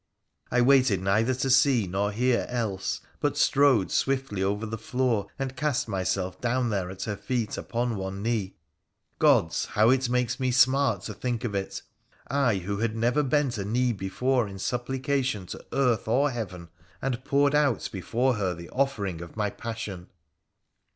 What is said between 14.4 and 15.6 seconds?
in supplication